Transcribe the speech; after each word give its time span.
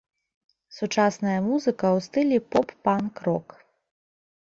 Сучасная 0.77 1.37
музыка 1.49 1.85
ў 1.99 2.09
стылі 2.09 2.37
поп-панк-рок. 2.51 3.47